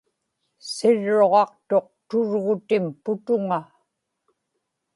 sirruġaqtuq 0.73 1.87
tugrutim 2.09 2.85
putuŋa 3.03 3.59